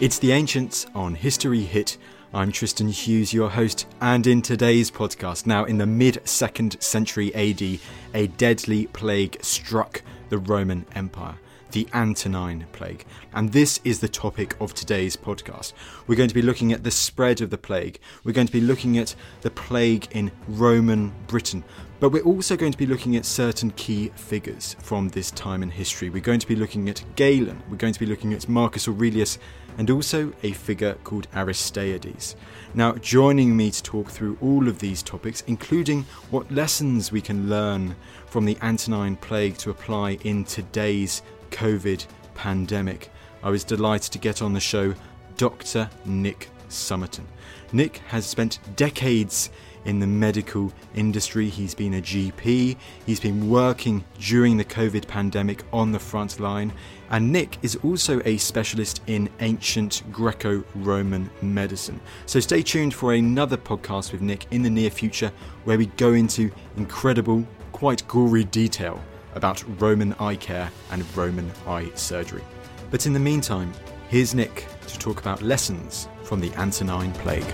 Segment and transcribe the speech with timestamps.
[0.00, 1.98] It's The Ancients on History Hit.
[2.34, 7.32] I'm Tristan Hughes, your host, and in today's podcast, now in the mid 2nd century
[7.32, 7.78] AD,
[8.12, 11.36] a deadly plague struck the Roman Empire.
[11.70, 13.04] The Antonine Plague.
[13.32, 15.72] And this is the topic of today's podcast.
[16.06, 17.98] We're going to be looking at the spread of the plague.
[18.22, 21.64] We're going to be looking at the plague in Roman Britain.
[21.98, 25.70] But we're also going to be looking at certain key figures from this time in
[25.70, 26.10] history.
[26.10, 27.60] We're going to be looking at Galen.
[27.68, 29.38] We're going to be looking at Marcus Aurelius
[29.78, 32.36] and also a figure called Aristides.
[32.74, 37.48] Now, joining me to talk through all of these topics, including what lessons we can
[37.48, 37.94] learn
[38.26, 43.10] from the Antonine Plague to apply in today's COVID pandemic,
[43.42, 44.94] I was delighted to get on the show
[45.36, 45.88] Dr.
[46.04, 47.24] Nick Summerton.
[47.72, 49.50] Nick has spent decades
[49.84, 51.48] in the medical industry.
[51.48, 56.72] He's been a GP, he's been working during the COVID pandemic on the front line,
[57.14, 62.00] and Nick is also a specialist in ancient Greco Roman medicine.
[62.26, 65.30] So stay tuned for another podcast with Nick in the near future
[65.62, 69.00] where we go into incredible, quite gory detail
[69.36, 72.42] about Roman eye care and Roman eye surgery.
[72.90, 73.72] But in the meantime,
[74.08, 77.46] here's Nick to talk about lessons from the Antonine Plague.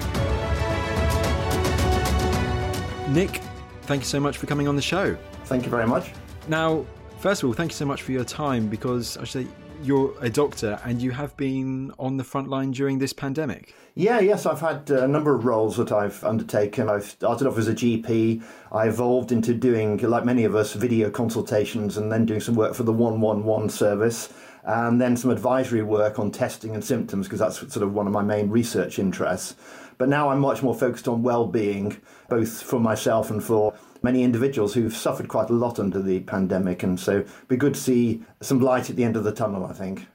[3.11, 3.43] Nick,
[3.83, 5.19] thank you so much for coming on the show.
[5.45, 6.13] Thank you very much.
[6.49, 6.87] Now,
[7.21, 9.47] first of all, thank you so much for your time because I say
[9.83, 13.75] you're a doctor and you have been on the front line during this pandemic.
[13.95, 16.89] Yeah, yes, I've had a number of roles that I've undertaken.
[16.89, 18.43] I've started off as a GP.
[18.73, 22.75] I evolved into doing, like many of us, video consultations and then doing some work
[22.75, 24.33] for the 111 service
[24.65, 28.15] and then some advisory work on testing and symptoms because that's sort of one of
[28.15, 29.57] my main research interests.
[29.99, 32.01] But now I'm much more focused on well-being,
[32.31, 36.83] both for myself and for many individuals who've suffered quite a lot under the pandemic.
[36.83, 39.67] And so it'd be good to see some light at the end of the tunnel,
[39.67, 40.07] I think.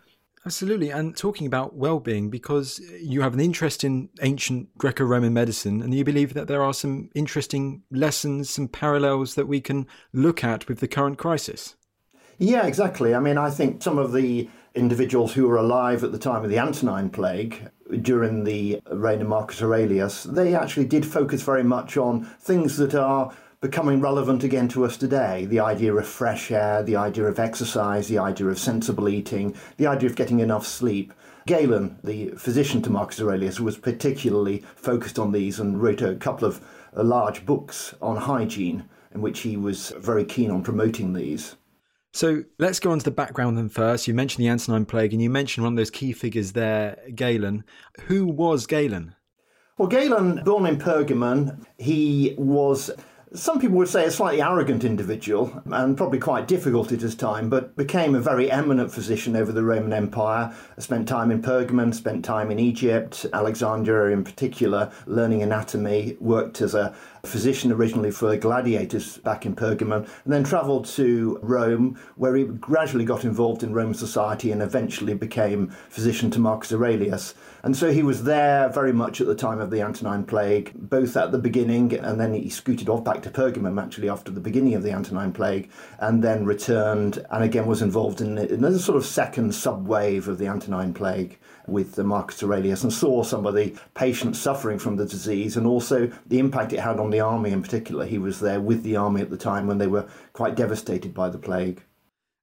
[0.46, 0.92] Absolutely.
[0.92, 5.82] And talking about well being, because you have an interest in ancient Greco Roman medicine,
[5.82, 10.44] and you believe that there are some interesting lessons, some parallels that we can look
[10.44, 11.76] at with the current crisis.
[12.38, 13.16] Yeah, exactly.
[13.16, 16.50] I mean, I think some of the individuals who were alive at the time of
[16.50, 17.70] the Antonine Plague
[18.02, 22.94] during the reign of Marcus Aurelius, they actually did focus very much on things that
[22.94, 25.46] are becoming relevant again to us today.
[25.46, 29.88] The idea of fresh air, the idea of exercise, the idea of sensible eating, the
[29.88, 31.14] idea of getting enough sleep.
[31.48, 36.48] Galen, the physician to Marcus Aurelius, was particularly focused on these and wrote a couple
[36.48, 41.56] of uh, large books on hygiene in which he was very keen on promoting these.
[42.14, 44.08] So let's go on to the background then first.
[44.08, 47.64] You mentioned the Antonine Plague and you mentioned one of those key figures there, Galen.
[48.04, 49.16] Who was Galen?
[49.78, 52.90] Well, Galen, born in Pergamon, he was
[53.34, 57.50] some people would say a slightly arrogant individual and probably quite difficult at his time,
[57.50, 60.54] but became a very eminent physician over the Roman Empire.
[60.78, 66.76] Spent time in Pergamon, spent time in Egypt, Alexandria in particular, learning anatomy, worked as
[66.76, 72.44] a physician originally for gladiators back in Pergamon, and then travelled to Rome, where he
[72.44, 77.34] gradually got involved in Roman society and eventually became physician to Marcus Aurelius.
[77.64, 81.18] And so he was there very much at the time of the Antonine Plague, both
[81.18, 84.76] at the beginning and then he scooted off back to Pergamum actually after the beginning
[84.76, 88.98] of the Antonine Plague, and then returned and again was involved in, in a sort
[88.98, 93.76] of second subwave of the Antonine Plague with Marcus Aurelius and saw some of the
[93.96, 97.62] patients suffering from the disease and also the impact it had on the army in
[97.62, 98.06] particular.
[98.06, 101.30] He was there with the army at the time when they were quite devastated by
[101.30, 101.82] the plague.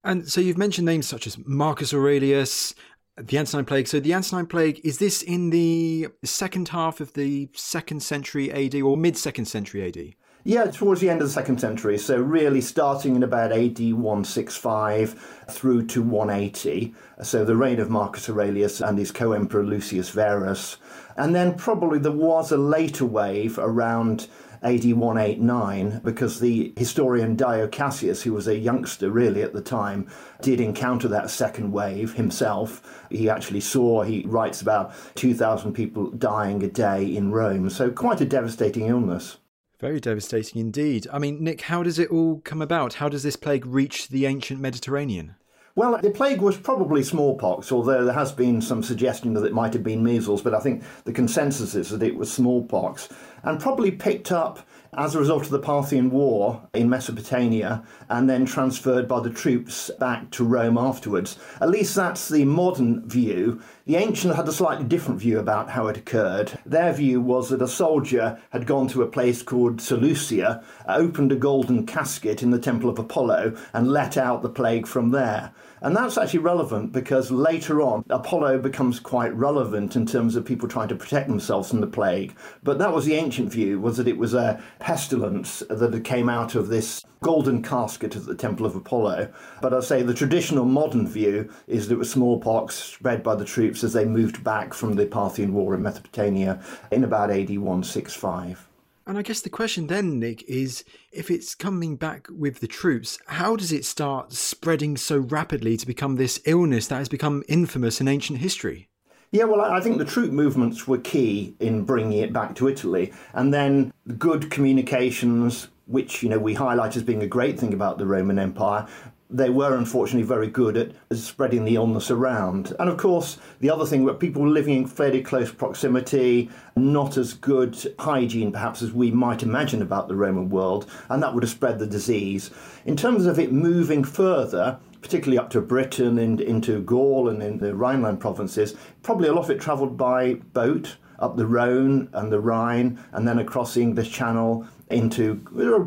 [0.05, 2.75] And so you've mentioned names such as Marcus Aurelius,
[3.17, 3.87] the Antonine Plague.
[3.87, 8.81] So the Antonine Plague is this in the second half of the second century AD
[8.81, 10.15] or mid second century AD?
[10.45, 11.97] Yeah, towards the end of the second century.
[11.99, 16.95] So, really starting in about AD 165 through to 180.
[17.23, 20.79] So, the reign of Marcus Aurelius and his co emperor Lucius Verus.
[21.17, 24.27] And then, probably, there was a later wave around
[24.63, 30.09] AD 189 because the historian Dio Cassius, who was a youngster really at the time,
[30.41, 33.05] did encounter that second wave himself.
[33.11, 37.71] He actually saw, he writes about 2,000 people dying a day in Rome.
[37.71, 39.39] So, quite a devastating illness.
[39.81, 41.09] Very devastating indeed.
[41.13, 42.95] I mean, Nick, how does it all come about?
[42.95, 45.35] How does this plague reach the ancient Mediterranean?
[45.75, 49.73] Well, the plague was probably smallpox, although there has been some suggestion that it might
[49.73, 53.09] have been measles, but I think the consensus is that it was smallpox,
[53.43, 54.59] and probably picked up
[54.95, 59.91] as a result of the Parthian War in Mesopotamia and then transferred by the troops
[59.99, 61.39] back to Rome afterwards.
[61.63, 63.63] At least that's the modern view.
[63.87, 66.59] The ancient had a slightly different view about how it occurred.
[66.67, 71.37] Their view was that a soldier had gone to a place called Seleucia, opened a
[71.37, 75.53] golden casket in the Temple of Apollo, and let out the plague from there.
[75.83, 80.69] And that's actually relevant because later on, Apollo becomes quite relevant in terms of people
[80.69, 82.37] trying to protect themselves from the plague.
[82.63, 86.55] But that was the ancient view, was that it was a pestilence that came out
[86.55, 89.33] of this golden casket at the Temple of Apollo.
[89.61, 93.45] But I say the traditional modern view is that it was smallpox spread by the
[93.45, 96.63] troops as they moved back from the Parthian War in Mesopotamia
[96.93, 98.69] in about AD 165.
[99.07, 103.19] And I guess the question then, Nick, is if it's coming back with the troops,
[103.27, 108.01] how does it start spreading so rapidly to become this illness that has become infamous
[108.01, 108.89] in ancient history?
[109.33, 113.13] Yeah, well, I think the troop movements were key in bringing it back to Italy.
[113.33, 117.99] And then good communications, which, you know, we highlight as being a great thing about
[117.99, 118.87] the Roman Empire,
[119.33, 122.75] they were unfortunately very good at spreading the illness around.
[122.79, 127.33] And of course, the other thing were people living in fairly close proximity, not as
[127.33, 131.51] good hygiene perhaps as we might imagine about the Roman world, and that would have
[131.51, 132.51] spread the disease.
[132.85, 137.59] In terms of it moving further, particularly up to Britain and into Gaul and in
[137.59, 142.33] the Rhineland provinces, probably a lot of it travelled by boat up the Rhone and
[142.33, 145.37] the Rhine, and then across the English Channel into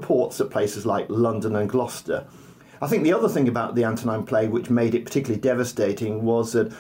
[0.01, 2.25] ports at places like London and Gloucester.
[2.81, 6.53] I think the other thing about the Antonine Plague, which made it particularly devastating, was
[6.53, 6.73] that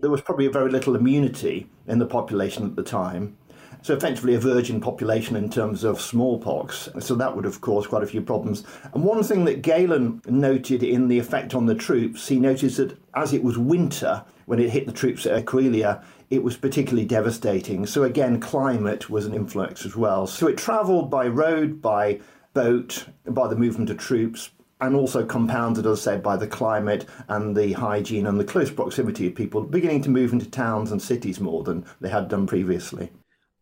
[0.00, 3.36] there was probably very little immunity in the population at the time.
[3.82, 6.88] So effectively a virgin population in terms of smallpox.
[6.98, 8.64] So that would have caused quite a few problems.
[8.92, 12.98] And one thing that Galen noted in the effect on the troops, he noticed that
[13.14, 17.86] as it was winter, when it hit the troops at Aquileia, it was particularly devastating.
[17.86, 20.26] So again, climate was an influence as well.
[20.26, 22.20] So it travelled by road, by
[22.54, 27.06] boat, by the movement of troops, and also compounded, as I said, by the climate
[27.28, 31.02] and the hygiene and the close proximity of people beginning to move into towns and
[31.02, 33.10] cities more than they had done previously.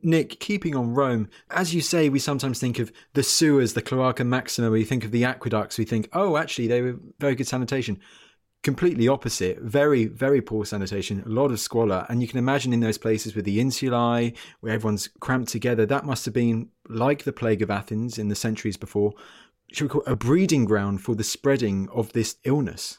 [0.03, 4.25] Nick, keeping on Rome, as you say, we sometimes think of the sewers, the Cloaca
[4.25, 7.99] Maxima, we think of the aqueducts, we think, oh, actually, they were very good sanitation.
[8.63, 12.05] Completely opposite, very, very poor sanitation, a lot of squalor.
[12.09, 16.05] And you can imagine in those places with the insulae, where everyone's cramped together, that
[16.05, 19.15] must have been like the plague of Athens in the centuries before,
[19.73, 22.99] should we call it a breeding ground for the spreading of this illness?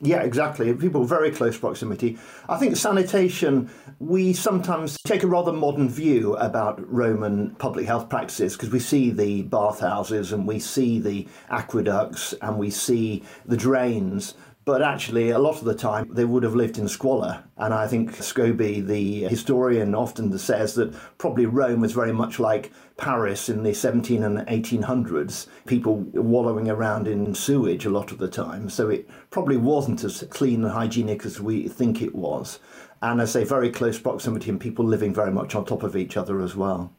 [0.00, 0.74] Yeah, exactly.
[0.74, 2.18] People very close proximity.
[2.50, 8.52] I think sanitation, we sometimes take a rather modern view about Roman public health practices
[8.52, 14.34] because we see the bathhouses and we see the aqueducts and we see the drains.
[14.66, 17.44] But actually, a lot of the time, they would have lived in squalor.
[17.56, 22.72] And I think Scobie, the historian, often says that probably Rome was very much like
[22.96, 28.26] Paris in the 17 and 1800s, people wallowing around in sewage a lot of the
[28.26, 28.68] time.
[28.68, 32.58] So it probably wasn't as clean and hygienic as we think it was.
[33.00, 36.16] And I say, very close proximity and people living very much on top of each
[36.16, 36.92] other as well.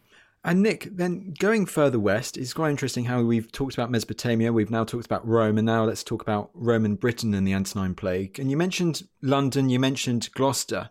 [0.44, 4.72] And Nick, then going further west, it's quite interesting how we've talked about Mesopotamia, we've
[4.72, 8.40] now talked about Rome, and now let's talk about Roman Britain and the Antonine Plague.
[8.40, 10.90] And you mentioned London, you mentioned Gloucester.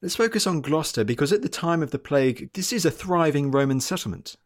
[0.00, 3.50] Let's focus on Gloucester because at the time of the plague, this is a thriving
[3.50, 4.36] Roman settlement.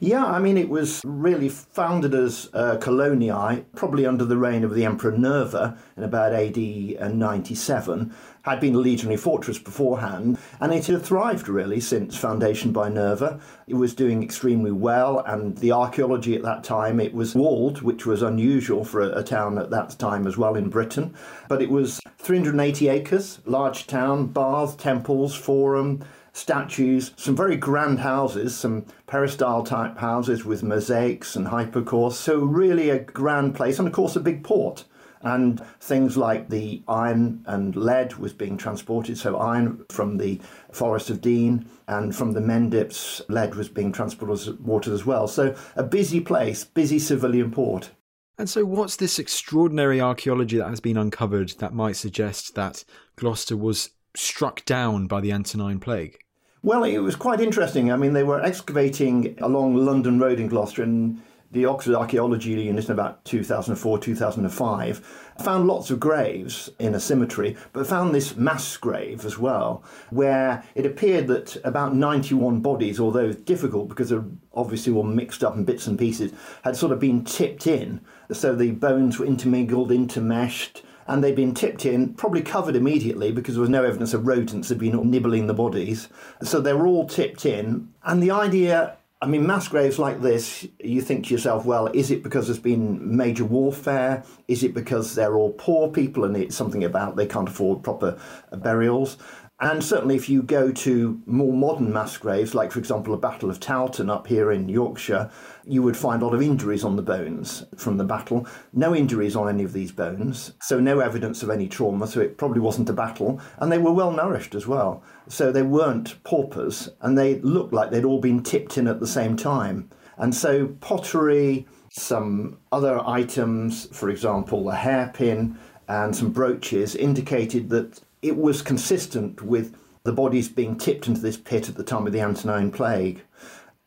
[0.00, 4.74] Yeah, I mean, it was really founded as uh, coloniae, probably under the reign of
[4.74, 8.14] the Emperor Nerva in about AD 97.
[8.44, 13.40] Had been a legionary fortress beforehand, and it had thrived really since foundation by Nerva.
[13.66, 18.04] It was doing extremely well, and the archaeology at that time, it was walled, which
[18.04, 21.14] was unusual for a, a town at that time as well in Britain.
[21.48, 28.54] But it was 380 acres, large town, baths, temples, forum, statues, some very grand houses,
[28.54, 32.20] some peristyle type houses with mosaics and hypocaust.
[32.20, 34.84] So, really a grand place, and of course, a big port.
[35.24, 39.18] And things like the iron and lead was being transported.
[39.18, 40.40] So, iron from the
[40.70, 45.26] Forest of Dean and from the Mendips, lead was being transported as well.
[45.26, 47.90] So, a busy place, busy civilian port.
[48.36, 52.84] And so, what's this extraordinary archaeology that has been uncovered that might suggest that
[53.16, 56.18] Gloucester was struck down by the Antonine Plague?
[56.62, 57.92] Well, it was quite interesting.
[57.92, 61.20] I mean, they were excavating along London Road in Gloucester, and
[61.54, 64.98] the Oxford Archaeology Unit in about 2004 2005
[65.38, 70.64] found lots of graves in a cemetery, but found this mass grave as well, where
[70.74, 75.64] it appeared that about 91 bodies, although difficult because they're obviously all mixed up in
[75.64, 76.32] bits and pieces,
[76.62, 78.00] had sort of been tipped in.
[78.32, 83.54] So the bones were intermingled, intermeshed and they'd been tipped in, probably covered immediately because
[83.54, 86.08] there was no evidence of rodents had been nibbling the bodies.
[86.42, 87.92] So they were all tipped in.
[88.04, 92.10] And the idea I mean, mass graves like this, you think to yourself, well, is
[92.10, 94.22] it because there's been major warfare?
[94.48, 98.18] Is it because they're all poor people and it's something about they can't afford proper
[98.52, 99.16] uh, burials?
[99.60, 103.50] And certainly, if you go to more modern mass graves, like for example, the Battle
[103.50, 105.30] of Towton up here in Yorkshire,
[105.64, 108.48] you would find a lot of injuries on the bones from the battle.
[108.72, 112.36] No injuries on any of these bones, so no evidence of any trauma, so it
[112.36, 113.40] probably wasn't a battle.
[113.58, 115.04] And they were well nourished as well.
[115.28, 119.06] So they weren't paupers, and they looked like they'd all been tipped in at the
[119.06, 119.88] same time.
[120.18, 125.56] And so pottery, some other items, for example, a hairpin
[125.86, 131.36] and some brooches, indicated that it was consistent with the bodies being tipped into this
[131.36, 133.22] pit at the time of the Antonine Plague.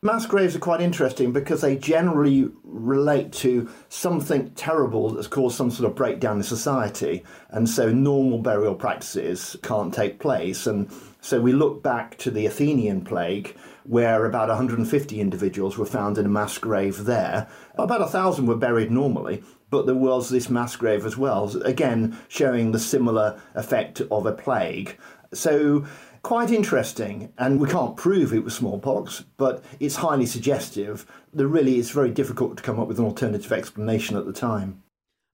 [0.03, 5.71] Mass graves are quite interesting because they generally relate to something terrible that's caused some
[5.71, 10.67] sort of breakdown in society, and so normal burial practices can't take place.
[10.67, 16.19] And so we look back to the Athenian plague, where about 150 individuals were found
[16.19, 17.47] in a mass grave there.
[17.75, 22.17] About a thousand were buried normally, but there was this mass grave as well, again
[22.27, 24.97] showing the similar effect of a plague.
[25.33, 25.85] So
[26.21, 31.77] quite interesting, and we can't prove it was smallpox, but it's highly suggestive that really
[31.77, 34.83] it's very difficult to come up with an alternative explanation at the time.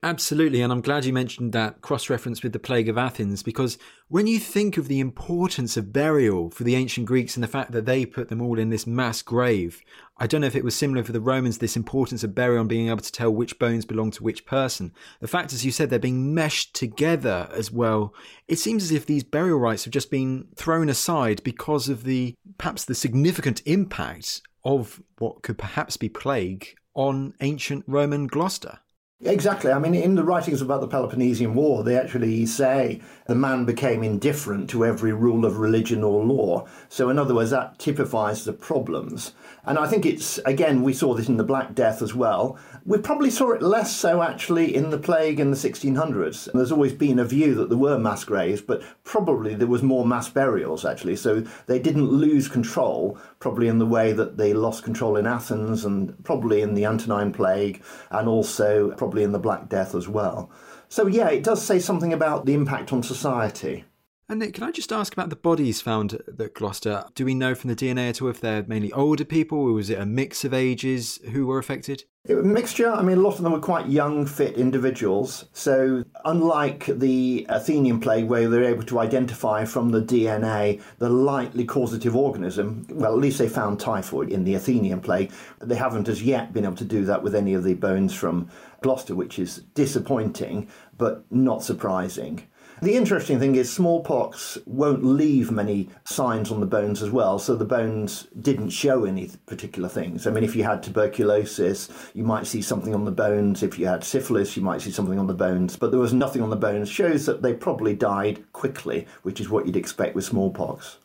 [0.04, 3.78] Absolutely, and I'm glad you mentioned that cross reference with the Plague of Athens because
[4.10, 7.72] when you think of the importance of burial for the ancient Greeks and the fact
[7.72, 9.82] that they put them all in this mass grave,
[10.24, 12.70] I don't know if it was similar for the Romans, this importance of burial and
[12.70, 14.94] being able to tell which bones belong to which person.
[15.20, 18.14] The fact, as you said, they're being meshed together as well.
[18.48, 22.36] It seems as if these burial rites have just been thrown aside because of the
[22.58, 28.80] perhaps the significant impact of what could perhaps be plague on ancient Roman Gloucester.
[29.26, 29.72] Exactly.
[29.72, 34.04] I mean, in the writings about the Peloponnesian War, they actually say the man became
[34.04, 36.68] indifferent to every rule of religion or law.
[36.90, 39.32] So, in other words, that typifies the problems.
[39.66, 42.58] And I think it's, again, we saw this in the Black Death as well.
[42.86, 46.52] We probably saw it less so actually in the plague in the 1600s.
[46.52, 50.06] There's always been a view that there were mass graves, but probably there was more
[50.06, 51.16] mass burials actually.
[51.16, 55.84] So they didn't lose control, probably in the way that they lost control in Athens
[55.84, 60.50] and probably in the Antonine Plague and also probably in the Black Death as well.
[60.88, 63.84] So yeah, it does say something about the impact on society.
[64.30, 67.04] And Nick, can I just ask about the bodies found at Gloucester?
[67.14, 69.90] Do we know from the DNA at all if they're mainly older people, or was
[69.90, 72.06] it a mix of ages who were affected?
[72.26, 72.90] It was a mixture.
[72.90, 75.44] I mean, a lot of them were quite young, fit individuals.
[75.52, 81.66] So, unlike the Athenian plague, where they're able to identify from the DNA the likely
[81.66, 85.34] causative organism, well, at least they found typhoid in the Athenian plague.
[85.60, 88.50] They haven't as yet been able to do that with any of the bones from
[88.82, 92.48] Gloucester, which is disappointing, but not surprising.
[92.82, 97.56] The interesting thing is smallpox won't leave many signs on the bones as well, so
[97.56, 100.28] the bones didn't show any particular things.
[100.28, 103.64] I mean, if you had tuberculosis, you might see something on the bones.
[103.64, 106.42] If you had syphilis, you might see something on the bones, but there was nothing
[106.42, 106.90] on the bones.
[106.90, 110.98] Shows that they probably died quickly, which is what you'd expect with smallpox.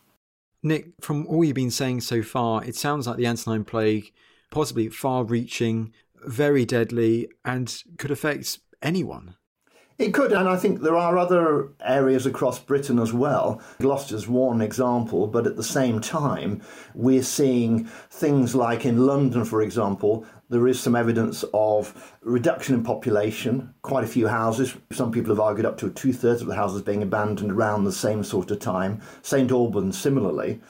[0.63, 4.13] Nick, from all you've been saying so far, it sounds like the Antonine Plague,
[4.51, 5.93] possibly far reaching,
[6.25, 9.37] very deadly, and could affect anyone.
[9.99, 13.61] It could, and I think there are other areas across Britain as well.
[13.81, 16.63] Gloucester's one example, but at the same time,
[16.95, 22.85] we're seeing things like in London, for example, there is some evidence of reduction in
[22.85, 24.77] population, quite a few houses.
[24.93, 27.91] Some people have argued up to two thirds of the houses being abandoned around the
[27.91, 29.01] same sort of time.
[29.23, 30.61] St Albans, similarly.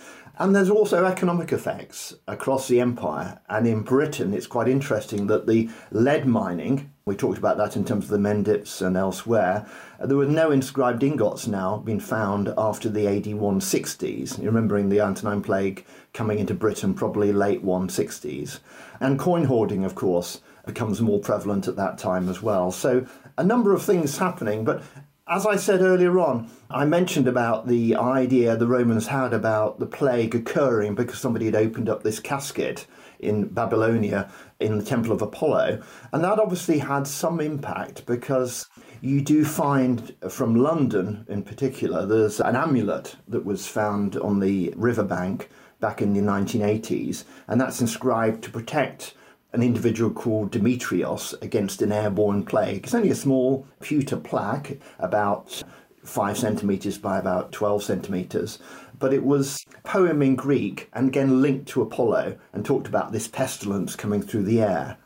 [0.41, 3.41] And there's also economic effects across the empire.
[3.49, 7.85] And in Britain, it's quite interesting that the lead mining, we talked about that in
[7.85, 9.67] terms of the Mendips and elsewhere,
[9.99, 15.01] uh, there were no inscribed ingots now being found after the AD 160s, remembering the
[15.01, 18.61] Antonine Plague coming into Britain probably late 160s.
[19.01, 22.71] And coin hoarding, of course, becomes more prevalent at that time as well.
[22.71, 24.83] So a number of things happening, but
[25.29, 29.87] as I said earlier on, I mentioned about the idea the Romans had about the
[29.87, 32.87] plague occurring because somebody had opened up this casket
[33.19, 34.31] in Babylonia
[34.61, 35.83] in the Temple of Apollo.
[36.13, 38.69] And that obviously had some impact because
[39.01, 44.73] you do find from London in particular, there's an amulet that was found on the
[44.77, 49.15] riverbank back in the 1980s, and that's inscribed to protect
[49.53, 52.85] an individual called Demetrios against an airborne plague.
[52.85, 55.63] It's only a small pewter plaque, about
[56.05, 58.59] five centimetres by about 12 centimetres,
[58.99, 63.13] but it was a poem in Greek and again linked to Apollo and talked about
[63.13, 64.97] this pestilence coming through the air.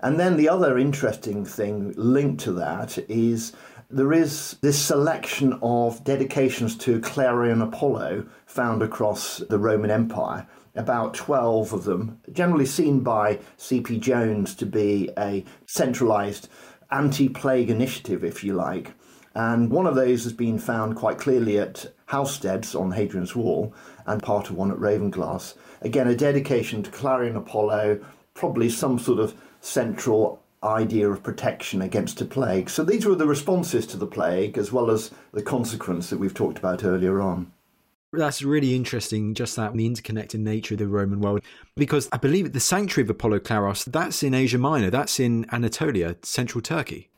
[0.00, 3.52] And then the other interesting thing linked to that is
[3.88, 10.46] there is this selection of dedications to Clarian Apollo found across the Roman Empire.
[10.74, 13.98] About 12 of them, generally seen by C.P.
[13.98, 16.48] Jones to be a centralized
[16.90, 18.92] anti plague initiative, if you like.
[19.34, 23.72] And one of those has been found quite clearly at Housesteads on Hadrian's Wall
[24.06, 25.54] and part of one at Ravenglass.
[25.80, 28.00] Again, a dedication to Clarian Apollo,
[28.34, 32.68] probably some sort of central idea of protection against a plague.
[32.68, 36.34] So these were the responses to the plague as well as the consequence that we've
[36.34, 37.52] talked about earlier on.
[38.12, 41.42] That's really interesting, just that the interconnected nature of the Roman world.
[41.76, 46.16] Because I believe the sanctuary of Apollo Claros, that's in Asia Minor, that's in Anatolia,
[46.22, 47.10] central Turkey.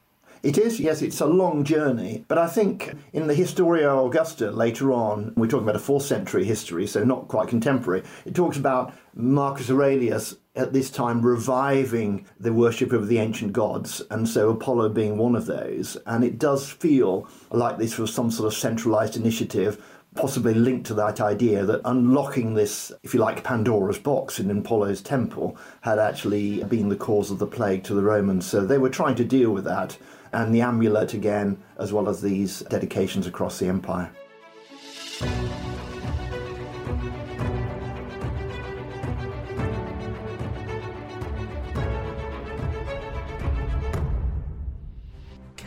[0.43, 2.25] It is, yes, it's a long journey.
[2.29, 6.45] But I think in the Historia Augusta later on, we're talking about a fourth century
[6.45, 12.53] history, so not quite contemporary, it talks about Marcus Aurelius at this time reviving the
[12.53, 15.97] worship of the ancient gods, and so Apollo being one of those.
[16.05, 19.83] And it does feel like this was some sort of centralized initiative
[20.15, 25.01] possibly linked to that idea that unlocking this, if you like, Pandora's box in Apollo's
[25.01, 28.45] temple had actually been the cause of the plague to the Romans.
[28.45, 29.97] So they were trying to deal with that,
[30.33, 34.11] and the amulet again, as well as these dedications across the empire.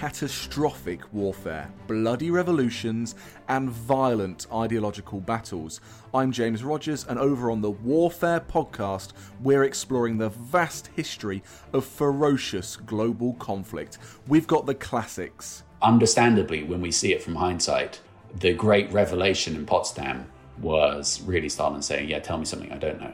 [0.01, 3.13] Catastrophic warfare, bloody revolutions,
[3.49, 5.79] and violent ideological battles.
[6.11, 9.11] I'm James Rogers, and over on the Warfare podcast,
[9.43, 13.99] we're exploring the vast history of ferocious global conflict.
[14.27, 15.61] We've got the classics.
[15.83, 18.01] Understandably, when we see it from hindsight,
[18.39, 20.25] the great revelation in Potsdam
[20.59, 23.13] was really Stalin saying, Yeah, tell me something I don't know.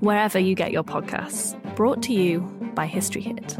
[0.00, 1.54] wherever you get your podcasts.
[1.74, 2.40] Brought to you
[2.74, 3.56] by History Hit.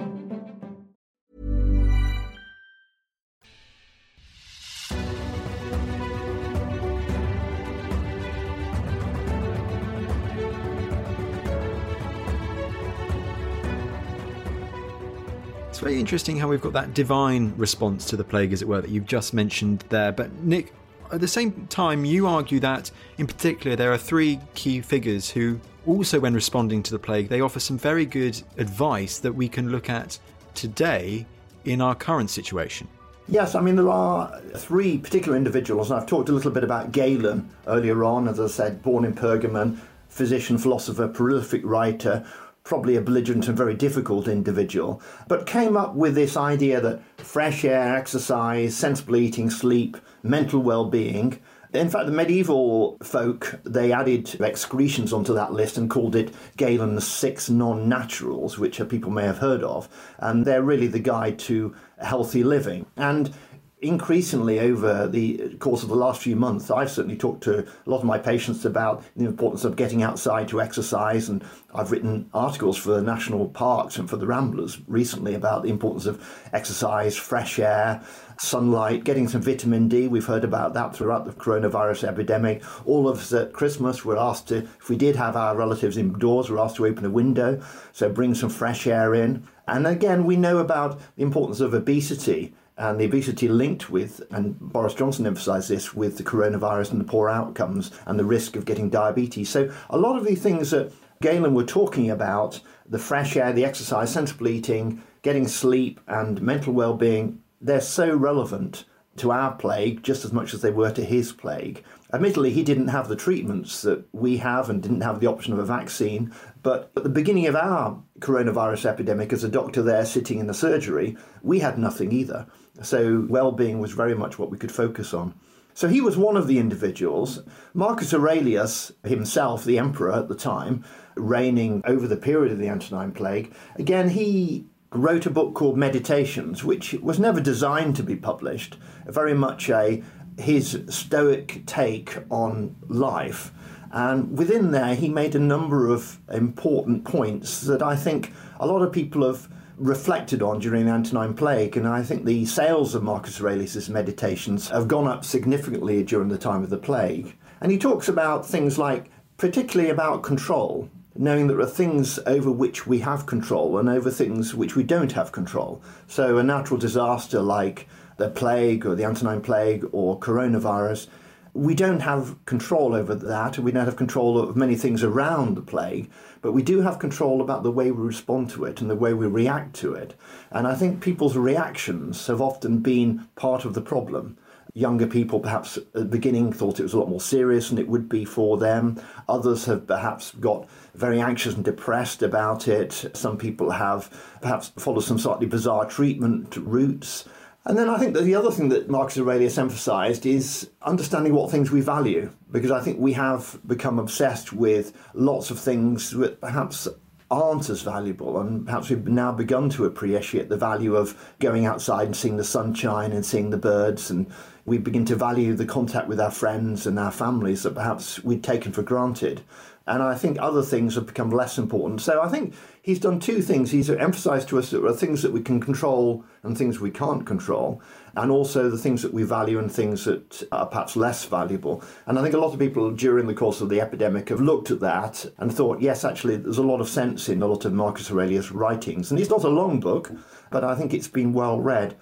[15.69, 18.81] It's very interesting how we've got that divine response to the plague, as it were,
[18.81, 20.11] that you've just mentioned there.
[20.11, 20.73] But, Nick,
[21.13, 25.61] at the same time, you argue that, in particular, there are three key figures who
[25.87, 29.71] also, when responding to the plague, they offer some very good advice that we can
[29.71, 30.19] look at
[30.55, 31.27] today
[31.65, 32.89] in our current situation.
[33.29, 36.93] Yes, I mean, there are three particular individuals, and I've talked a little bit about
[36.93, 42.25] Galen earlier on, as I said, born in Pergamon, physician, philosopher, prolific writer,
[42.63, 47.65] probably a belligerent and very difficult individual, but came up with this idea that fresh
[47.65, 51.41] air, exercise, sensible eating, sleep, mental well being,
[51.73, 57.07] in fact, the medieval folk, they added excretions onto that list and called it Galen's
[57.07, 59.89] Six Non Naturals, which people may have heard of.
[60.19, 62.87] And they're really the guide to healthy living.
[62.97, 63.33] And
[63.83, 67.99] increasingly over the course of the last few months, I've certainly talked to a lot
[67.99, 72.79] of my patients about the importance of getting outside to exercise, and I've written articles
[72.79, 77.59] for the national parks and for the Ramblers recently about the importance of exercise, fresh
[77.59, 78.03] air,
[78.39, 80.09] sunlight, getting some vitamin D.
[80.09, 82.63] We've heard about that throughout the coronavirus epidemic.
[82.87, 86.51] All of us at Christmas were asked to, if we did have our relatives indoors,
[86.51, 87.63] we're asked to open a window,
[87.93, 89.47] so bring some fresh air in.
[89.69, 94.59] And again, we know about the importance of obesity and the obesity linked with, and
[94.61, 98.65] Boris Johnson emphasised this, with the coronavirus and the poor outcomes and the risk of
[98.67, 99.49] getting diabetes.
[99.49, 103.65] So a lot of the things that Galen were talking about, the fresh air, the
[103.65, 108.85] exercise, sensible eating, getting sleep and mental well-being, they're so relevant
[109.17, 111.83] to our plague just as much as they were to his plague.
[112.13, 115.59] Admittedly, he didn't have the treatments that we have and didn't have the option of
[115.59, 116.33] a vaccine.
[116.63, 120.55] But at the beginning of our coronavirus epidemic, as a doctor there sitting in the
[120.55, 122.47] surgery, we had nothing either.
[122.83, 125.35] So well being was very much what we could focus on.
[125.75, 127.43] So he was one of the individuals.
[127.75, 130.85] Marcus Aurelius himself, the emperor at the time,
[131.17, 136.65] reigning over the period of the Antonine Plague, again, he wrote a book called Meditations,
[136.65, 140.03] which was never designed to be published, very much a
[140.39, 143.53] his stoic take on life.
[143.93, 148.83] And within there, he made a number of important points that I think a lot
[148.83, 151.77] of people have reflected on during the Antonine Plague.
[151.77, 156.39] And I think the sales of Marcus Aurelius' meditations have gone up significantly during the
[156.39, 157.37] time of the plague.
[157.61, 162.51] And he talks about things like, particularly about control, knowing that there are things over
[162.51, 165.83] which we have control and over things which we don't have control.
[166.07, 171.09] So a natural disaster like the plague or the Antonine Plague or coronavirus,
[171.57, 175.63] we don't have control over that, we don't have control of many things around the
[175.63, 176.11] plague,
[176.43, 179.15] but we do have control about the way we respond to it and the way
[179.15, 180.15] we react to it.
[180.51, 184.37] And I think people's reactions have often been part of the problem.
[184.75, 187.89] Younger people, perhaps at the beginning, thought it was a lot more serious than it
[187.89, 189.01] would be for them.
[189.27, 193.11] Others have perhaps got very anxious and depressed about it.
[193.15, 194.11] Some people have
[194.43, 197.25] perhaps followed some slightly bizarre treatment routes.
[197.67, 201.51] And then I think that the other thing that Marcus Aurelius emphasized is understanding what
[201.51, 206.41] things we value, because I think we have become obsessed with lots of things that
[206.41, 206.87] perhaps
[207.29, 212.07] aren't as valuable, and perhaps we've now begun to appreciate the value of going outside
[212.07, 214.31] and seeing the sunshine and seeing the birds, and
[214.65, 218.45] we begin to value the contact with our friends and our families that perhaps we'd
[218.45, 219.43] taken for granted.
[219.89, 222.01] And I think other things have become less important.
[222.01, 222.55] So I think
[222.87, 223.73] he's done two things.
[223.73, 226.93] He's emphasized to us that there are things that we can control and things we
[226.93, 227.83] can't control,
[228.15, 231.83] and also the things that we value and things that are perhaps less valuable.
[232.07, 234.71] And I think a lot of people during the course of the epidemic have looked
[234.71, 237.73] at that and thought, yes, actually, there's a lot of sense in a lot of
[237.73, 239.11] Marcus Aurelius' writings.
[239.11, 240.13] And it's not a long book,
[240.53, 241.97] but I think it's been well read.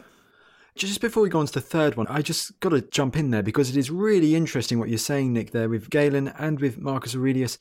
[0.77, 3.31] Just before we go on to the third one, I just got to jump in
[3.31, 6.79] there because it is really interesting what you're saying, Nick, there with Galen and with
[6.79, 7.59] Marcus Aurelius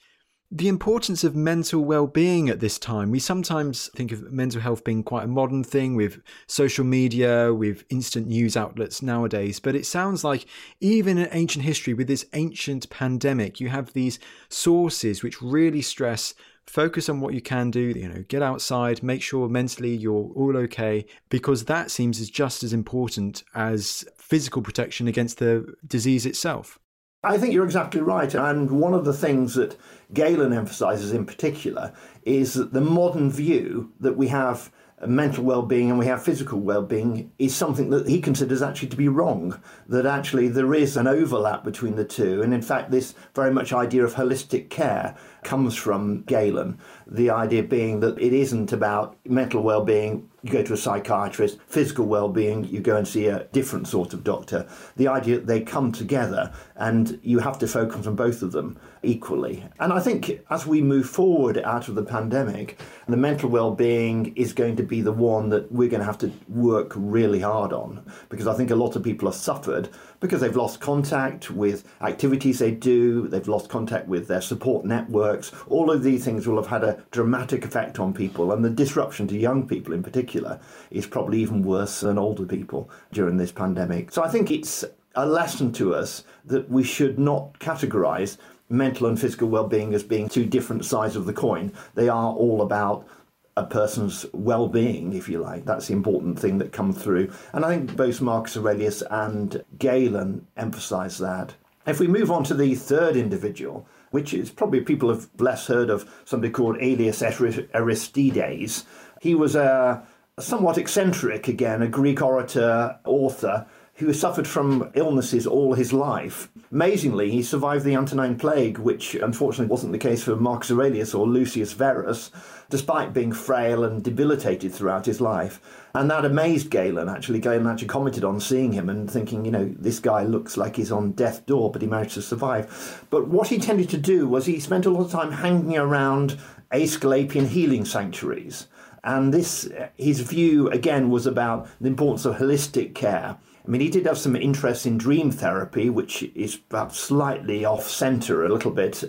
[0.56, 3.10] the importance of mental well-being at this time.
[3.10, 7.84] We sometimes think of mental health being quite a modern thing with social media, with
[7.90, 10.46] instant news outlets nowadays, but it sounds like
[10.80, 16.36] even in ancient history with this ancient pandemic, you have these sources which really stress
[16.68, 20.56] focus on what you can do, you know, get outside, make sure mentally you're all
[20.56, 26.78] okay because that seems as just as important as physical protection against the disease itself.
[27.24, 28.34] I think you're exactly right.
[28.34, 29.78] And one of the things that
[30.14, 34.72] Galen emphasizes in particular is that the modern view that we have
[35.08, 39.08] mental well-being and we have physical well-being is something that he considers actually to be
[39.08, 42.42] wrong that actually there is an overlap between the two.
[42.42, 46.80] And in fact this very much idea of holistic care comes from Galen.
[47.08, 50.30] The idea being that it isn't about mental well-being.
[50.42, 54.24] You go to a psychiatrist, physical well-being, you go and see a different sort of
[54.24, 54.68] doctor.
[54.98, 58.78] The idea that they come together and you have to focus on both of them
[59.04, 59.66] equally.
[59.80, 64.54] And I think as we move forward out of the pandemic, the mental well-being is
[64.54, 68.06] going to be the one that we're going to have to work really hard on
[68.30, 69.90] because I think a lot of people have suffered
[70.20, 75.52] because they've lost contact with activities they do, they've lost contact with their support networks.
[75.68, 79.28] All of these things will have had a dramatic effect on people, and the disruption
[79.28, 80.60] to young people in particular
[80.92, 84.12] is probably even worse than older people during this pandemic.
[84.12, 84.86] So I think it's
[85.16, 88.38] a lesson to us that we should not categorize
[88.74, 91.72] mental and physical well-being as being two different sides of the coin.
[91.96, 93.08] They are all about
[93.56, 95.64] a person's well-being, if you like.
[95.66, 97.32] That's the important thing that comes through.
[97.54, 101.54] And I think both Marcus Aurelius and Galen emphasise that.
[101.86, 105.90] If we move on to the third individual, which is probably people have less heard
[105.90, 108.86] of, somebody called Aelius Aristides.
[109.22, 110.04] He was a
[110.40, 116.50] somewhat eccentric, again, a Greek orator, author, who suffered from illnesses all his life.
[116.72, 121.28] Amazingly, he survived the Antonine Plague, which unfortunately wasn't the case for Marcus Aurelius or
[121.28, 122.32] Lucius Verus,
[122.72, 125.62] despite being frail and debilitated throughout his life.
[125.94, 127.38] And that amazed Galen, actually.
[127.38, 130.92] Galen actually commented on seeing him and thinking, you know, this guy looks like he's
[130.92, 133.06] on death's door, but he managed to survive.
[133.12, 136.40] But what he tended to do was he spent a lot of time hanging around
[136.72, 138.66] Aesculapian healing sanctuaries.
[139.04, 143.38] And this, his view, again, was about the importance of holistic care.
[143.66, 147.88] I mean, he did have some interest in dream therapy, which is perhaps slightly off
[147.88, 149.04] centre a little bit.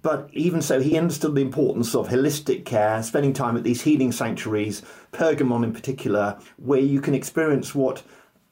[0.00, 4.12] But even so, he understood the importance of holistic care, spending time at these healing
[4.12, 4.82] sanctuaries,
[5.12, 8.02] Pergamon in particular, where you can experience what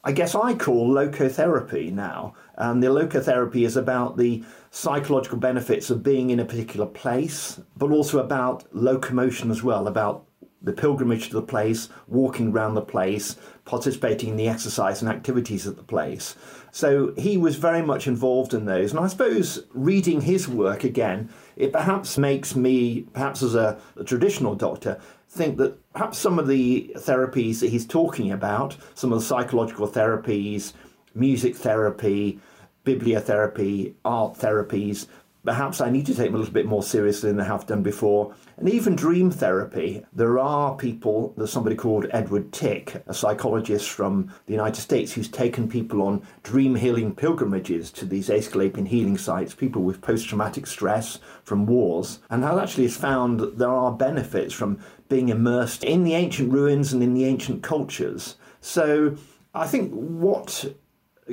[0.07, 2.35] I guess I call locotherapy now.
[2.55, 7.91] And the locotherapy is about the psychological benefits of being in a particular place, but
[7.91, 10.26] also about locomotion as well, about
[10.67, 15.67] the pilgrimage to the place, walking around the place, participating in the exercise and activities
[15.67, 16.35] at the place.
[16.73, 18.91] So he was very much involved in those.
[18.91, 24.03] And I suppose reading his work again, it perhaps makes me, perhaps as a, a
[24.03, 29.21] traditional doctor, think that perhaps some of the therapies that he's talking about, some of
[29.21, 30.73] the psychological therapies,
[31.15, 32.41] music therapy,
[32.85, 35.07] bibliotherapy, art therapies,
[35.47, 37.83] perhaps I need to take them a little bit more seriously than I have done
[37.83, 38.35] before.
[38.57, 44.33] And even dream therapy, there are people, there's somebody called Edward Tick, a psychologist from
[44.47, 49.55] the United States, who's taken people on dream healing pilgrimages to these Aesculapian healing sites,
[49.55, 54.53] people with post traumatic stress from wars, and has actually found that there are benefits
[54.53, 58.35] from being immersed in the ancient ruins and in the ancient cultures.
[58.61, 59.17] So
[59.55, 60.75] I think what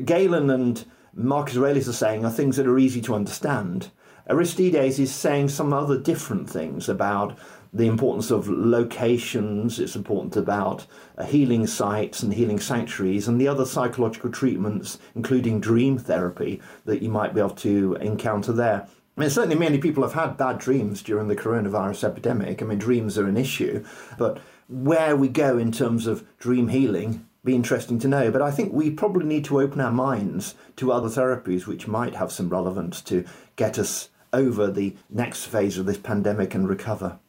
[0.05, 3.89] Galen and Marcus Aurelius are saying are things that are easy to understand.
[4.29, 7.37] Aristides is saying some other different things about
[7.73, 10.85] the importance of locations, it's important about
[11.17, 17.01] uh, healing sites and healing sanctuaries, and the other psychological treatments, including dream therapy, that
[17.01, 18.87] you might be able to encounter there.
[19.17, 22.61] I mean, certainly many people have had bad dreams during the coronavirus epidemic.
[22.61, 23.83] I mean, dreams are an issue,
[24.17, 28.31] but where we go in terms of dream healing be interesting to know.
[28.31, 32.15] But I think we probably need to open our minds to other therapies which might
[32.15, 37.19] have some relevance to get us over the next phase of this pandemic and recover.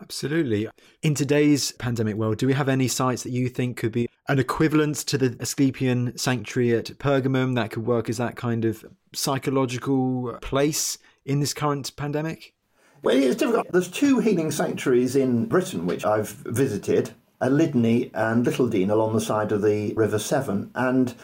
[0.00, 0.68] Absolutely.
[1.02, 4.38] In today's pandemic world, do we have any sites that you think could be an
[4.38, 10.36] equivalent to the Asclepian sanctuary at Pergamum that could work as that kind of psychological
[10.42, 12.52] place in this current pandemic?
[13.02, 13.68] Well, it's difficult.
[13.72, 19.20] There's two healing sanctuaries in Britain which I've visited, at Lydney and Littledean along the
[19.20, 21.14] side of the River Severn, and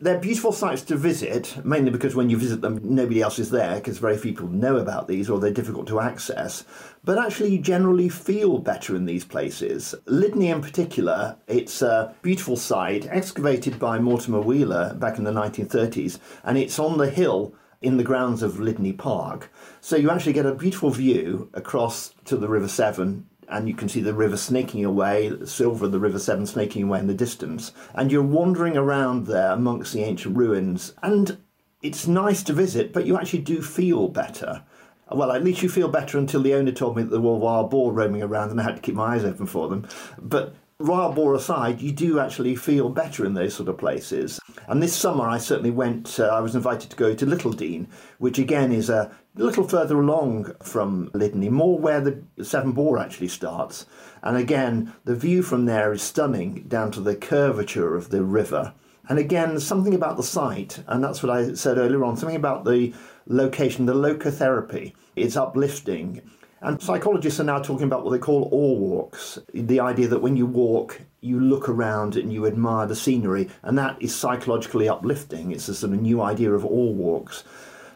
[0.00, 3.76] they're beautiful sites to visit, mainly because when you visit them, nobody else is there
[3.76, 6.64] because very few people know about these or they're difficult to access.
[7.04, 9.94] But actually, you generally feel better in these places.
[10.06, 16.18] Lydney, in particular, it's a beautiful site excavated by Mortimer Wheeler back in the 1930s,
[16.44, 19.50] and it's on the hill in the grounds of Lydney Park.
[19.80, 23.88] So you actually get a beautiful view across to the River Severn and you can
[23.88, 27.72] see the river snaking away, Silver, the River Severn snaking away in the distance.
[27.94, 31.38] And you're wandering around there amongst the ancient ruins, and
[31.82, 34.62] it's nice to visit, but you actually do feel better.
[35.10, 37.70] Well, at least you feel better until the owner told me that there were wild
[37.70, 39.88] boar roaming around and I had to keep my eyes open for them.
[40.18, 44.38] But wild boar aside, you do actually feel better in those sort of places.
[44.68, 47.88] And this summer, I certainly went, uh, I was invited to go to Little Dean,
[48.18, 52.98] which again is a a little further along from Lydney, more where the Severn Bore
[52.98, 53.86] actually starts.
[54.22, 58.74] And again, the view from there is stunning down to the curvature of the river.
[59.08, 62.64] And again, something about the site, and that's what I said earlier on, something about
[62.64, 62.92] the
[63.26, 64.94] location, the locotherapy.
[65.16, 66.22] It's uplifting.
[66.62, 70.36] And psychologists are now talking about what they call awe walks the idea that when
[70.36, 75.52] you walk, you look around and you admire the scenery, and that is psychologically uplifting.
[75.52, 77.44] It's a sort of new idea of awe walks.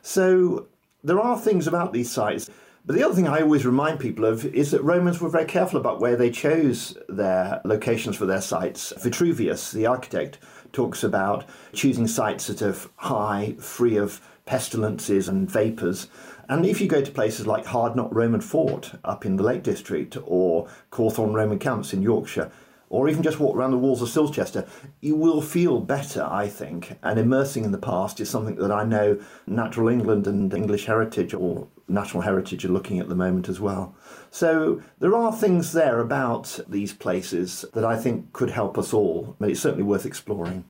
[0.00, 0.68] So
[1.04, 2.50] there are things about these sites.
[2.86, 5.78] But the other thing I always remind people of is that Romans were very careful
[5.78, 8.92] about where they chose their locations for their sites.
[9.00, 10.38] Vitruvius, the architect,
[10.72, 16.08] talks about choosing sites that are high, free of pestilences and vapours.
[16.48, 20.18] And if you go to places like Hardknott Roman Fort up in the Lake District
[20.24, 22.50] or Cawthorn Roman Camps in Yorkshire,
[22.94, 24.68] or even just walk around the walls of Silchester,
[25.00, 26.96] you will feel better, I think.
[27.02, 31.34] And immersing in the past is something that I know Natural England and English Heritage
[31.34, 33.96] or National Heritage are looking at the moment as well.
[34.30, 39.34] So there are things there about these places that I think could help us all,
[39.40, 40.64] but it's certainly worth exploring.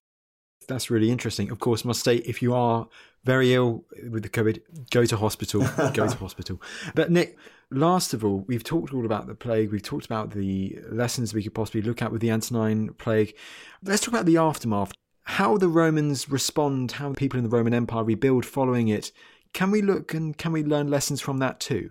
[0.66, 1.50] That's really interesting.
[1.50, 2.88] Of course, must state if you are
[3.24, 4.60] very ill with the COVID,
[4.90, 5.62] go to hospital.
[5.92, 6.60] go to hospital.
[6.94, 7.36] But Nick,
[7.70, 9.72] last of all, we've talked all about the plague.
[9.72, 13.34] We've talked about the lessons we could possibly look at with the Antonine plague.
[13.82, 14.92] Let's talk about the aftermath.
[15.24, 19.10] How the Romans respond, how the people in the Roman Empire rebuild following it.
[19.54, 21.90] Can we look and can we learn lessons from that too?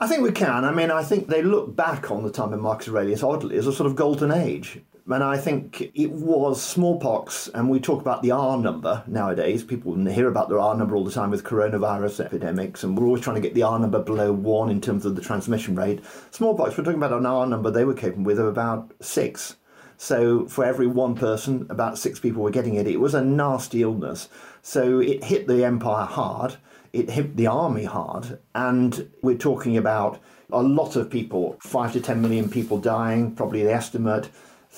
[0.00, 0.64] I think we can.
[0.64, 3.66] I mean, I think they look back on the time of Marcus Aurelius oddly as
[3.66, 4.80] a sort of golden age.
[5.10, 9.64] And I think it was smallpox, and we talk about the R number nowadays.
[9.64, 13.22] People hear about the R number all the time with coronavirus epidemics, and we're always
[13.22, 16.04] trying to get the R number below one in terms of the transmission rate.
[16.30, 19.56] Smallpox, we're talking about an R number they were capable with of about six.
[19.96, 22.86] So for every one person, about six people were getting it.
[22.86, 24.28] It was a nasty illness.
[24.60, 26.56] So it hit the empire hard.
[26.92, 32.00] It hit the army hard, and we're talking about a lot of people, five to
[32.00, 34.28] ten million people dying, probably the estimate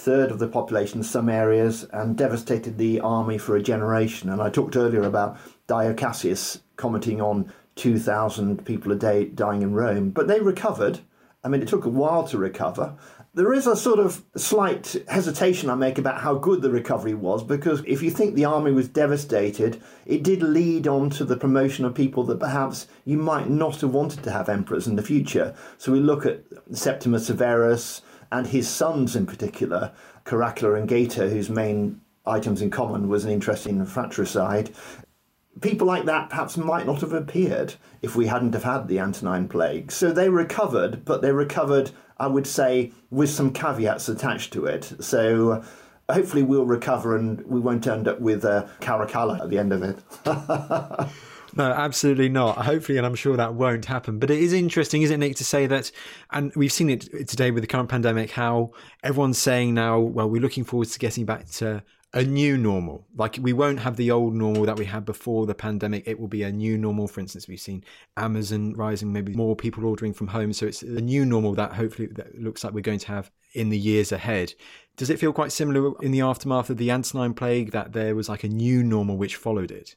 [0.00, 4.30] third of the population in some areas and devastated the army for a generation.
[4.30, 5.36] And I talked earlier about
[5.66, 11.00] Dio Cassius commenting on 2,000 people a day dying in Rome, but they recovered.
[11.44, 12.96] I mean, it took a while to recover.
[13.32, 17.44] There is a sort of slight hesitation I make about how good the recovery was
[17.44, 21.84] because if you think the army was devastated, it did lead on to the promotion
[21.84, 25.54] of people that perhaps you might not have wanted to have emperors in the future.
[25.78, 29.92] So we look at Septimus Severus, and his sons in particular,
[30.24, 34.70] Caracalla and Geta, whose main items in common was an interest in fratricide.
[35.60, 39.48] People like that perhaps might not have appeared if we hadn't have had the Antonine
[39.48, 39.90] Plague.
[39.90, 44.92] So they recovered, but they recovered, I would say, with some caveats attached to it.
[45.00, 45.62] So
[46.08, 49.82] hopefully we'll recover and we won't end up with uh, Caracalla at the end of
[49.82, 49.98] it.
[51.54, 52.58] No, absolutely not.
[52.58, 54.18] Hopefully, and I'm sure that won't happen.
[54.18, 55.90] But it is interesting, isn't it, Nick, to say that,
[56.30, 60.42] and we've seen it today with the current pandemic, how everyone's saying now, well, we're
[60.42, 61.82] looking forward to getting back to
[62.12, 63.06] a new normal.
[63.16, 66.04] Like we won't have the old normal that we had before the pandemic.
[66.06, 67.06] It will be a new normal.
[67.06, 67.84] For instance, we've seen
[68.16, 70.52] Amazon rising, maybe more people ordering from home.
[70.52, 73.68] So it's a new normal that hopefully that looks like we're going to have in
[73.68, 74.54] the years ahead.
[74.96, 78.28] Does it feel quite similar in the aftermath of the Antonine plague that there was
[78.28, 79.94] like a new normal which followed it?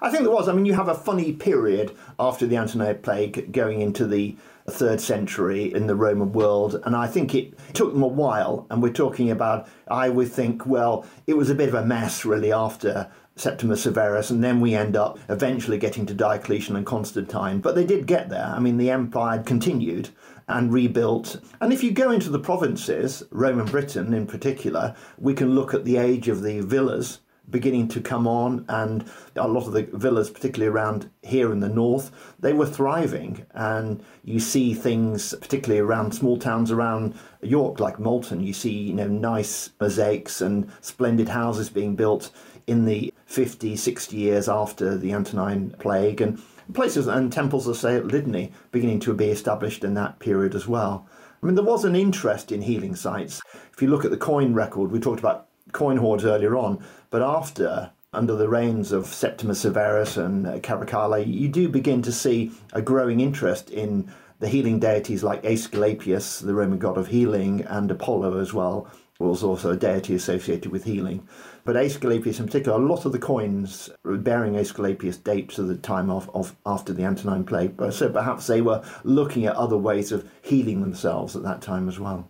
[0.00, 0.48] I think there was.
[0.48, 4.36] I mean, you have a funny period after the Antonine Plague going into the
[4.68, 8.66] third century in the Roman world, and I think it took them a while.
[8.70, 12.24] And we're talking about, I would think, well, it was a bit of a mess
[12.24, 17.60] really after Septimus Severus, and then we end up eventually getting to Diocletian and Constantine.
[17.60, 18.52] But they did get there.
[18.54, 20.10] I mean, the empire continued
[20.48, 21.40] and rebuilt.
[21.60, 25.84] And if you go into the provinces, Roman Britain in particular, we can look at
[25.84, 27.20] the age of the villas
[27.52, 31.68] beginning to come on, and a lot of the villas, particularly around here in the
[31.68, 32.10] north,
[32.40, 33.46] they were thriving.
[33.54, 38.94] And you see things, particularly around small towns around York, like Malton, you see you
[38.94, 42.32] know nice mosaics and splendid houses being built
[42.66, 46.42] in the 50, 60 years after the Antonine Plague, and
[46.74, 50.66] places and temples of say at Lydney beginning to be established in that period as
[50.66, 51.06] well.
[51.42, 53.40] I mean, there was an interest in healing sites.
[53.72, 57.22] If you look at the coin record, we talked about coin hoards earlier on, but
[57.22, 62.50] after, under the reigns of Septimus Severus and uh, Caracalla, you do begin to see
[62.72, 67.90] a growing interest in the healing deities like Aesculapius, the Roman god of healing, and
[67.90, 71.28] Apollo as well, was also a deity associated with healing.
[71.66, 76.10] But Aesculapius in particular, a lot of the coins bearing Aesculapius date to the time
[76.10, 77.74] of, of after the Antonine Plague.
[77.92, 82.00] So perhaps they were looking at other ways of healing themselves at that time as
[82.00, 82.26] well.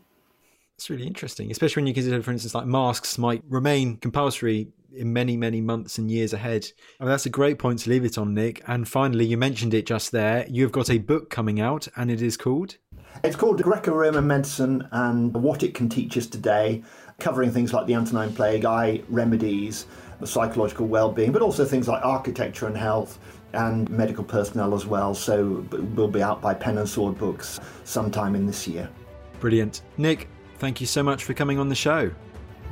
[0.82, 5.12] It's really interesting, especially when you consider, for instance, like masks might remain compulsory in
[5.12, 6.66] many, many months and years ahead.
[6.98, 8.64] I mean, that's a great point to leave it on, Nick.
[8.66, 10.44] And finally, you mentioned it just there.
[10.48, 12.78] You've got a book coming out, and it is called?
[13.22, 16.82] It's called Greco Roman Medicine and What It Can Teach Us Today,
[17.20, 19.86] covering things like the Antonine Plague, eye remedies,
[20.24, 23.20] psychological well being, but also things like architecture and health
[23.52, 25.14] and medical personnel as well.
[25.14, 25.64] So,
[25.94, 28.90] we'll be out by Pen and Sword Books sometime in this year.
[29.38, 29.82] Brilliant.
[29.96, 30.28] Nick,
[30.62, 32.08] thank you so much for coming on the show.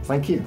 [0.05, 0.47] Thank you.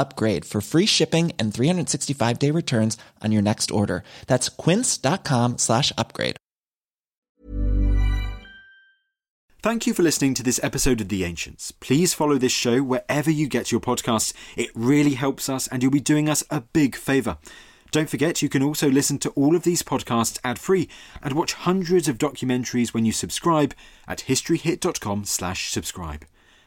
[0.00, 4.02] upgrade for free shipping and 365 day returns on your next order.
[4.26, 6.36] That's quince.com slash upgrade.
[9.62, 11.70] Thank you for listening to this episode of The Ancients.
[11.70, 14.32] Please follow this show wherever you get your podcasts.
[14.56, 17.36] It really helps us and you'll be doing us a big favour.
[17.90, 20.88] Don't forget, you can also listen to all of these podcasts ad-free
[21.22, 23.74] and watch hundreds of documentaries when you subscribe
[24.08, 26.24] at historyhit.com slash subscribe.